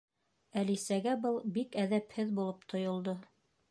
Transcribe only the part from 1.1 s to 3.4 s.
был бик әҙәпһеҙ булып тойолдо.